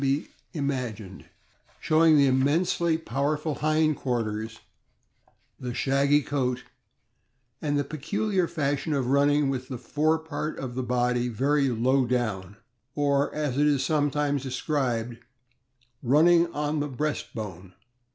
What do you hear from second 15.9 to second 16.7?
"running